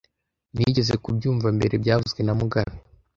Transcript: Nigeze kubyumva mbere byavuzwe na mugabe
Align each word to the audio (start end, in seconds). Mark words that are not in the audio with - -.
Nigeze 0.53 0.93
kubyumva 1.03 1.47
mbere 1.57 1.73
byavuzwe 1.83 2.21
na 2.23 2.33
mugabe 2.39 2.73